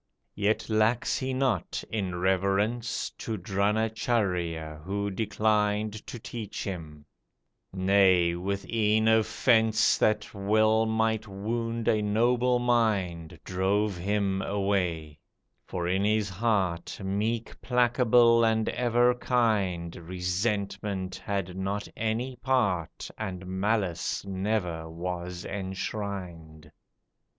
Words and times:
Yet 0.33 0.67
lacks 0.67 1.19
he 1.19 1.31
not, 1.31 1.83
in 1.91 2.15
reverence 2.15 3.11
To 3.19 3.37
Dronacharjya, 3.37 4.81
who 4.83 5.11
declined 5.11 6.07
To 6.07 6.17
teach 6.17 6.63
him, 6.63 7.05
nay, 7.71 8.33
with 8.33 8.67
e'en 8.67 9.07
offence 9.07 9.99
That 9.99 10.33
well 10.33 10.87
might 10.87 11.27
wound 11.27 11.87
a 11.87 12.01
noble 12.01 12.57
mind, 12.57 13.39
Drove 13.45 13.95
him 13.95 14.41
away; 14.41 15.19
for 15.67 15.87
in 15.87 16.03
his 16.03 16.29
heart 16.29 16.99
Meek, 17.03 17.55
placable, 17.61 18.43
and 18.43 18.69
ever 18.69 19.13
kind, 19.13 19.95
Resentment 19.95 21.17
had 21.17 21.55
not 21.55 21.87
any 21.95 22.37
part, 22.37 23.07
And 23.19 23.45
Malice 23.45 24.25
never 24.25 24.89
was 24.89 25.45
enshrined. 25.45 26.71